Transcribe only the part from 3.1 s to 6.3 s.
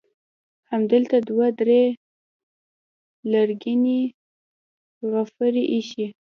لرګینې غرفې ایښي.